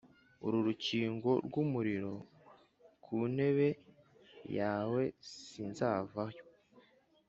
[0.45, 2.13] Uru rukingo rwumuriro
[3.03, 3.67] kuntebe
[4.57, 5.03] yawe
[5.47, 6.43] sinzavayo